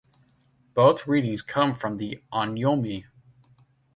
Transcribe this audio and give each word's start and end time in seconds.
Both 0.73 1.05
readings 1.05 1.43
come 1.43 1.75
from 1.75 1.97
the 1.97 2.23
on'yomi. 2.33 3.05